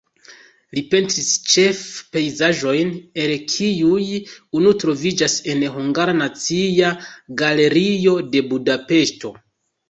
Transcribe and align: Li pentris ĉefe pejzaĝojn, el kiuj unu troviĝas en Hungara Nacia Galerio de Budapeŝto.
Li 0.75 0.81
pentris 0.93 1.25
ĉefe 1.55 2.07
pejzaĝojn, 2.15 2.93
el 3.23 3.33
kiuj 3.55 4.07
unu 4.61 4.71
troviĝas 4.85 5.37
en 5.55 5.61
Hungara 5.75 6.17
Nacia 6.23 6.91
Galerio 7.43 8.17
de 8.35 8.43
Budapeŝto. 8.49 9.33